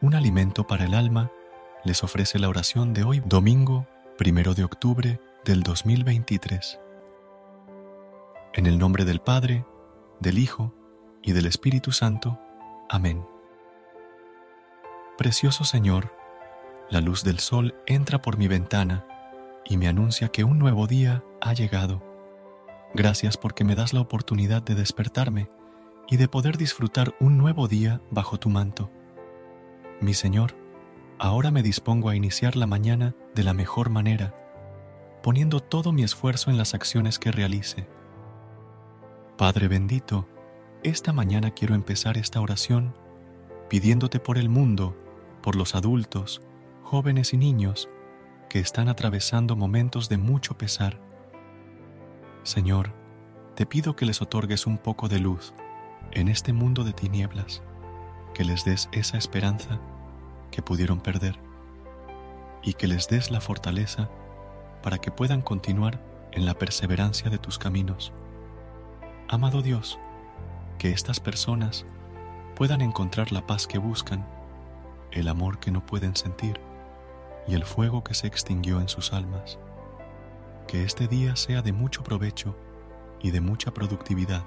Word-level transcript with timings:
Un 0.00 0.14
alimento 0.14 0.64
para 0.64 0.84
el 0.84 0.94
alma 0.94 1.32
les 1.84 2.04
ofrece 2.04 2.38
la 2.38 2.48
oración 2.48 2.94
de 2.94 3.02
hoy, 3.02 3.20
domingo, 3.26 3.88
primero 4.16 4.54
de 4.54 4.62
octubre 4.62 5.20
del 5.44 5.64
2023. 5.64 6.78
En 8.54 8.66
el 8.66 8.78
nombre 8.78 9.04
del 9.04 9.18
Padre, 9.18 9.66
del 10.20 10.38
Hijo 10.38 10.72
y 11.20 11.32
del 11.32 11.46
Espíritu 11.46 11.90
Santo. 11.90 12.38
Amén. 12.88 13.26
Precioso 15.16 15.64
Señor, 15.64 16.14
la 16.90 17.00
luz 17.00 17.24
del 17.24 17.40
sol 17.40 17.74
entra 17.84 18.22
por 18.22 18.38
mi 18.38 18.46
ventana 18.46 19.04
y 19.64 19.78
me 19.78 19.88
anuncia 19.88 20.28
que 20.28 20.44
un 20.44 20.60
nuevo 20.60 20.86
día 20.86 21.24
ha 21.40 21.54
llegado. 21.54 22.04
Gracias 22.94 23.36
porque 23.36 23.64
me 23.64 23.74
das 23.74 23.92
la 23.92 24.00
oportunidad 24.00 24.62
de 24.62 24.76
despertarme 24.76 25.50
y 26.08 26.18
de 26.18 26.28
poder 26.28 26.56
disfrutar 26.56 27.16
un 27.18 27.36
nuevo 27.36 27.66
día 27.66 28.00
bajo 28.12 28.38
tu 28.38 28.48
manto. 28.48 28.92
Mi 30.00 30.14
Señor, 30.14 30.54
ahora 31.18 31.50
me 31.50 31.64
dispongo 31.64 32.08
a 32.08 32.14
iniciar 32.14 32.54
la 32.54 32.68
mañana 32.68 33.16
de 33.34 33.42
la 33.42 33.52
mejor 33.52 33.90
manera, 33.90 34.32
poniendo 35.24 35.58
todo 35.58 35.90
mi 35.90 36.04
esfuerzo 36.04 36.50
en 36.50 36.56
las 36.56 36.72
acciones 36.72 37.18
que 37.18 37.32
realice. 37.32 37.88
Padre 39.36 39.66
bendito, 39.66 40.28
esta 40.84 41.12
mañana 41.12 41.50
quiero 41.50 41.74
empezar 41.74 42.16
esta 42.16 42.40
oración 42.40 42.94
pidiéndote 43.68 44.20
por 44.20 44.38
el 44.38 44.48
mundo, 44.48 44.96
por 45.42 45.56
los 45.56 45.74
adultos, 45.74 46.42
jóvenes 46.84 47.34
y 47.34 47.36
niños 47.36 47.88
que 48.48 48.60
están 48.60 48.88
atravesando 48.88 49.56
momentos 49.56 50.08
de 50.08 50.16
mucho 50.16 50.56
pesar. 50.56 51.00
Señor, 52.44 52.94
te 53.56 53.66
pido 53.66 53.96
que 53.96 54.06
les 54.06 54.22
otorgues 54.22 54.64
un 54.64 54.78
poco 54.78 55.08
de 55.08 55.18
luz 55.18 55.54
en 56.12 56.28
este 56.28 56.52
mundo 56.52 56.84
de 56.84 56.92
tinieblas 56.92 57.62
que 58.34 58.44
les 58.44 58.64
des 58.64 58.88
esa 58.92 59.18
esperanza 59.18 59.78
que 60.50 60.62
pudieron 60.62 61.00
perder 61.00 61.38
y 62.62 62.74
que 62.74 62.86
les 62.86 63.08
des 63.08 63.30
la 63.30 63.40
fortaleza 63.40 64.08
para 64.82 64.98
que 64.98 65.10
puedan 65.10 65.42
continuar 65.42 66.00
en 66.32 66.44
la 66.44 66.54
perseverancia 66.54 67.30
de 67.30 67.38
tus 67.38 67.58
caminos. 67.58 68.12
Amado 69.28 69.62
Dios, 69.62 69.98
que 70.78 70.90
estas 70.90 71.20
personas 71.20 71.84
puedan 72.54 72.80
encontrar 72.80 73.32
la 73.32 73.46
paz 73.46 73.66
que 73.66 73.78
buscan, 73.78 74.26
el 75.12 75.28
amor 75.28 75.58
que 75.58 75.70
no 75.70 75.84
pueden 75.84 76.16
sentir 76.16 76.60
y 77.46 77.54
el 77.54 77.64
fuego 77.64 78.04
que 78.04 78.14
se 78.14 78.26
extinguió 78.26 78.80
en 78.80 78.88
sus 78.88 79.12
almas. 79.12 79.58
Que 80.66 80.84
este 80.84 81.08
día 81.08 81.34
sea 81.36 81.62
de 81.62 81.72
mucho 81.72 82.04
provecho 82.04 82.54
y 83.20 83.30
de 83.30 83.40
mucha 83.40 83.72
productividad, 83.72 84.44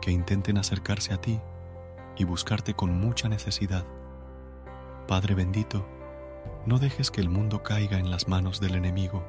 que 0.00 0.10
intenten 0.10 0.58
acercarse 0.58 1.12
a 1.12 1.20
ti 1.20 1.40
y 2.18 2.24
buscarte 2.24 2.74
con 2.74 2.98
mucha 2.98 3.28
necesidad. 3.28 3.86
Padre 5.06 5.34
bendito, 5.34 5.86
no 6.66 6.78
dejes 6.78 7.10
que 7.10 7.20
el 7.20 7.30
mundo 7.30 7.62
caiga 7.62 7.98
en 7.98 8.10
las 8.10 8.28
manos 8.28 8.60
del 8.60 8.74
enemigo. 8.74 9.24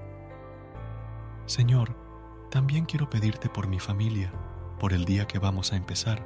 Señor, 1.46 1.96
también 2.50 2.86
quiero 2.86 3.10
pedirte 3.10 3.48
por 3.48 3.68
mi 3.68 3.80
familia, 3.80 4.34
por 4.80 4.94
el 4.94 5.06
día 5.06 5.28
que 5.28 5.40
vamos 5.40 5.72
a 5.72 5.76
empezar, 5.76 6.26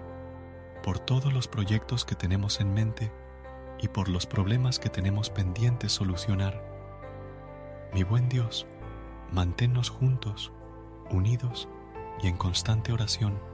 por 0.81 1.00
todos 1.00 1.34
los 1.34 1.47
proyectos 1.47 2.06
que 2.06 2.16
tenemos 2.16 2.59
en 2.62 2.74
mente 2.74 3.12
y 3.80 3.90
por 3.90 4.07
los 4.07 4.25
problemas 4.25 4.80
que 4.80 4.90
tenemos 4.90 5.30
pendientes 5.30 5.91
solucionar. 5.91 6.63
Mi 7.94 8.03
buen 8.03 8.30
Dios, 8.30 8.66
manténnos 9.31 9.90
juntos, 9.90 10.51
unidos 11.12 11.68
y 12.22 12.28
en 12.28 12.38
constante 12.38 12.94
oración 12.94 13.53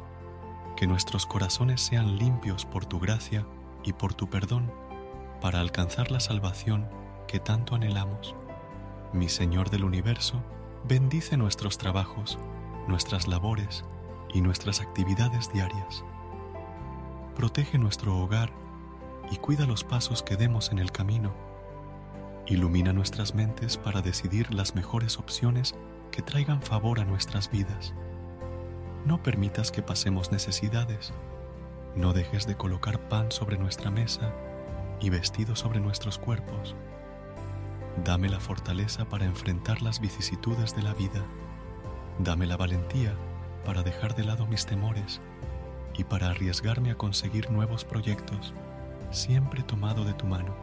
que 0.79 0.87
nuestros 0.87 1.25
corazones 1.25 1.81
sean 1.81 2.15
limpios 2.15 2.63
por 2.63 2.85
tu 2.85 3.01
gracia 3.01 3.45
y 3.83 3.91
por 3.91 4.13
tu 4.13 4.29
perdón 4.29 4.71
para 5.41 5.59
alcanzar 5.59 6.09
la 6.09 6.21
salvación 6.21 6.87
que 7.27 7.41
tanto 7.41 7.75
anhelamos. 7.75 8.33
Mi 9.11 9.27
Señor 9.27 9.71
del 9.71 9.83
universo, 9.83 10.41
bendice 10.87 11.35
nuestros 11.35 11.77
trabajos, 11.77 12.39
nuestras 12.87 13.27
labores 13.27 13.83
y 14.33 14.39
nuestras 14.39 14.79
actividades 14.79 15.51
diarias. 15.51 16.05
Protege 17.35 17.77
nuestro 17.77 18.17
hogar 18.17 18.49
y 19.29 19.35
cuida 19.35 19.65
los 19.65 19.83
pasos 19.83 20.23
que 20.23 20.37
demos 20.37 20.71
en 20.71 20.79
el 20.79 20.93
camino. 20.93 21.33
Ilumina 22.47 22.93
nuestras 22.93 23.35
mentes 23.35 23.75
para 23.75 24.01
decidir 24.01 24.53
las 24.53 24.75
mejores 24.75 25.19
opciones 25.19 25.75
que 26.09 26.21
traigan 26.21 26.61
favor 26.61 27.01
a 27.01 27.03
nuestras 27.03 27.51
vidas. 27.51 27.93
No 29.05 29.23
permitas 29.23 29.71
que 29.71 29.81
pasemos 29.81 30.31
necesidades. 30.31 31.13
No 31.95 32.11
dejes 32.11 32.45
de 32.45 32.55
colocar 32.55 33.07
pan 33.07 33.31
sobre 33.31 33.57
nuestra 33.57 33.89
mesa 33.89 34.33
y 34.99 35.09
vestido 35.09 35.55
sobre 35.55 35.79
nuestros 35.79 36.17
cuerpos. 36.17 36.75
Dame 38.03 38.27
la 38.27 38.41
fortaleza 38.41 39.07
para 39.07 39.25
enfrentar 39.25 39.81
las 39.81 40.01
vicisitudes 40.01 40.75
de 40.75 40.83
la 40.83 40.93
vida. 40.93 41.25
Dame 42.19 42.45
la 42.45 42.57
valentía 42.57 43.15
para 43.65 43.83
dejar 43.83 44.15
de 44.15 44.25
lado 44.25 44.45
mis 44.45 44.65
temores 44.65 45.21
y 45.97 46.03
para 46.03 46.29
arriesgarme 46.29 46.91
a 46.91 46.97
conseguir 46.97 47.49
nuevos 47.51 47.85
proyectos, 47.85 48.53
siempre 49.11 49.63
tomado 49.63 50.03
de 50.03 50.13
tu 50.13 50.25
mano. 50.25 50.53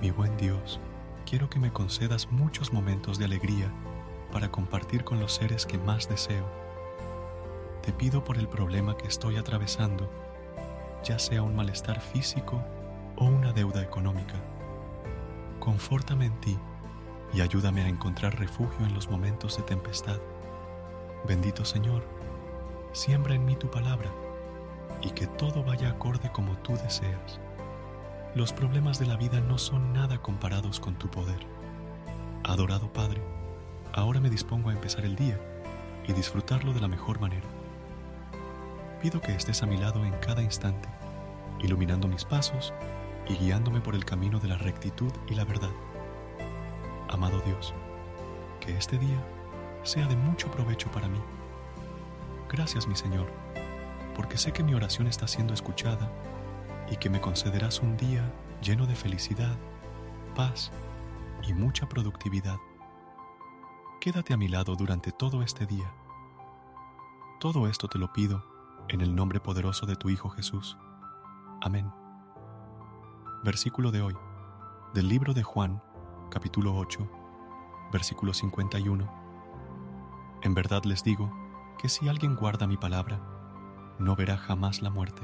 Mi 0.00 0.10
buen 0.10 0.36
Dios, 0.38 0.80
quiero 1.28 1.50
que 1.50 1.60
me 1.60 1.72
concedas 1.72 2.32
muchos 2.32 2.72
momentos 2.72 3.18
de 3.18 3.26
alegría 3.26 3.70
para 4.32 4.50
compartir 4.50 5.04
con 5.04 5.20
los 5.20 5.34
seres 5.34 5.66
que 5.66 5.78
más 5.78 6.08
deseo 6.08 6.61
te 7.82 7.92
pido 7.92 8.22
por 8.22 8.38
el 8.38 8.46
problema 8.46 8.96
que 8.96 9.08
estoy 9.08 9.36
atravesando, 9.36 10.08
ya 11.02 11.18
sea 11.18 11.42
un 11.42 11.56
malestar 11.56 12.00
físico 12.00 12.62
o 13.16 13.24
una 13.24 13.52
deuda 13.52 13.82
económica. 13.82 14.36
Confórtame 15.58 16.26
en 16.26 16.40
ti 16.40 16.56
y 17.34 17.40
ayúdame 17.40 17.82
a 17.82 17.88
encontrar 17.88 18.38
refugio 18.38 18.86
en 18.86 18.94
los 18.94 19.10
momentos 19.10 19.56
de 19.56 19.64
tempestad. 19.64 20.18
Bendito 21.26 21.64
Señor, 21.64 22.04
siembra 22.92 23.34
en 23.34 23.44
mí 23.44 23.56
tu 23.56 23.68
palabra 23.68 24.12
y 25.02 25.10
que 25.10 25.26
todo 25.26 25.64
vaya 25.64 25.90
acorde 25.90 26.30
como 26.30 26.56
tú 26.58 26.74
deseas. 26.76 27.40
Los 28.36 28.52
problemas 28.52 29.00
de 29.00 29.06
la 29.06 29.16
vida 29.16 29.40
no 29.40 29.58
son 29.58 29.92
nada 29.92 30.22
comparados 30.22 30.78
con 30.78 30.94
tu 30.94 31.10
poder. 31.10 31.44
Adorado 32.44 32.92
Padre, 32.92 33.20
ahora 33.92 34.20
me 34.20 34.30
dispongo 34.30 34.70
a 34.70 34.72
empezar 34.72 35.04
el 35.04 35.16
día 35.16 35.40
y 36.06 36.12
disfrutarlo 36.12 36.72
de 36.72 36.80
la 36.80 36.88
mejor 36.88 37.20
manera 37.20 37.61
pido 39.02 39.20
que 39.20 39.34
estés 39.34 39.64
a 39.64 39.66
mi 39.66 39.76
lado 39.76 40.04
en 40.04 40.12
cada 40.20 40.44
instante, 40.44 40.88
iluminando 41.58 42.06
mis 42.06 42.24
pasos 42.24 42.72
y 43.28 43.34
guiándome 43.34 43.80
por 43.80 43.96
el 43.96 44.04
camino 44.04 44.38
de 44.38 44.46
la 44.46 44.56
rectitud 44.56 45.10
y 45.28 45.34
la 45.34 45.44
verdad. 45.44 45.72
Amado 47.08 47.40
Dios, 47.40 47.74
que 48.60 48.76
este 48.76 48.98
día 48.98 49.20
sea 49.82 50.06
de 50.06 50.14
mucho 50.14 50.48
provecho 50.52 50.88
para 50.92 51.08
mí. 51.08 51.18
Gracias, 52.48 52.86
mi 52.86 52.94
Señor, 52.94 53.26
porque 54.14 54.38
sé 54.38 54.52
que 54.52 54.62
mi 54.62 54.72
oración 54.72 55.08
está 55.08 55.26
siendo 55.26 55.52
escuchada 55.52 56.08
y 56.88 56.96
que 56.96 57.10
me 57.10 57.20
concederás 57.20 57.80
un 57.80 57.96
día 57.96 58.22
lleno 58.62 58.86
de 58.86 58.94
felicidad, 58.94 59.56
paz 60.36 60.70
y 61.42 61.54
mucha 61.54 61.88
productividad. 61.88 62.56
Quédate 64.00 64.32
a 64.32 64.36
mi 64.36 64.46
lado 64.46 64.76
durante 64.76 65.10
todo 65.10 65.42
este 65.42 65.66
día. 65.66 65.92
Todo 67.40 67.66
esto 67.66 67.88
te 67.88 67.98
lo 67.98 68.12
pido 68.12 68.51
en 68.88 69.00
el 69.00 69.14
nombre 69.14 69.40
poderoso 69.40 69.86
de 69.86 69.96
tu 69.96 70.10
Hijo 70.10 70.30
Jesús. 70.30 70.76
Amén. 71.60 71.92
Versículo 73.44 73.90
de 73.90 74.02
hoy, 74.02 74.16
del 74.94 75.08
libro 75.08 75.34
de 75.34 75.42
Juan, 75.42 75.82
capítulo 76.30 76.74
8, 76.74 77.08
versículo 77.92 78.34
51. 78.34 79.10
En 80.42 80.54
verdad 80.54 80.84
les 80.84 81.04
digo 81.04 81.32
que 81.78 81.88
si 81.88 82.08
alguien 82.08 82.36
guarda 82.36 82.66
mi 82.66 82.76
palabra, 82.76 83.20
no 83.98 84.16
verá 84.16 84.36
jamás 84.36 84.82
la 84.82 84.90
muerte. 84.90 85.22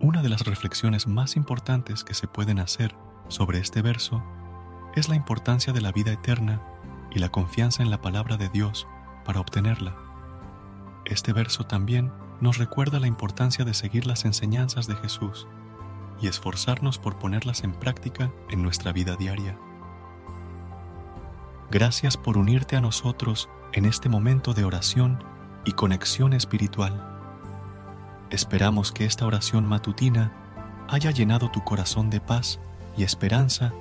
Una 0.00 0.22
de 0.22 0.28
las 0.28 0.46
reflexiones 0.46 1.06
más 1.06 1.36
importantes 1.36 2.04
que 2.04 2.14
se 2.14 2.26
pueden 2.26 2.58
hacer 2.58 2.96
sobre 3.28 3.58
este 3.58 3.82
verso 3.82 4.22
es 4.94 5.08
la 5.08 5.14
importancia 5.14 5.72
de 5.72 5.80
la 5.80 5.92
vida 5.92 6.12
eterna 6.12 6.62
y 7.10 7.18
la 7.18 7.28
confianza 7.28 7.82
en 7.82 7.90
la 7.90 8.00
palabra 8.00 8.36
de 8.36 8.48
Dios 8.48 8.88
para 9.24 9.40
obtenerla. 9.40 10.09
Este 11.10 11.32
verso 11.32 11.64
también 11.64 12.12
nos 12.40 12.58
recuerda 12.58 13.00
la 13.00 13.08
importancia 13.08 13.64
de 13.64 13.74
seguir 13.74 14.06
las 14.06 14.24
enseñanzas 14.24 14.86
de 14.86 14.94
Jesús 14.94 15.48
y 16.22 16.28
esforzarnos 16.28 16.98
por 16.98 17.18
ponerlas 17.18 17.64
en 17.64 17.72
práctica 17.72 18.30
en 18.48 18.62
nuestra 18.62 18.92
vida 18.92 19.16
diaria. 19.16 19.58
Gracias 21.68 22.16
por 22.16 22.38
unirte 22.38 22.76
a 22.76 22.80
nosotros 22.80 23.48
en 23.72 23.86
este 23.86 24.08
momento 24.08 24.54
de 24.54 24.64
oración 24.64 25.24
y 25.64 25.72
conexión 25.72 26.32
espiritual. 26.32 27.04
Esperamos 28.30 28.92
que 28.92 29.04
esta 29.04 29.26
oración 29.26 29.66
matutina 29.66 30.32
haya 30.88 31.10
llenado 31.10 31.50
tu 31.50 31.64
corazón 31.64 32.08
de 32.10 32.20
paz 32.20 32.60
y 32.96 33.02
esperanza 33.02 33.72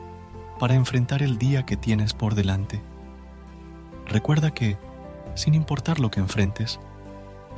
para 0.57 0.73
enfrentar 0.73 1.21
el 1.21 1.37
día 1.37 1.63
que 1.63 1.77
tienes 1.77 2.15
por 2.15 2.33
delante. 2.33 2.81
Recuerda 4.07 4.51
que, 4.51 4.79
sin 5.35 5.53
importar 5.53 5.99
lo 5.99 6.09
que 6.09 6.19
enfrentes, 6.19 6.79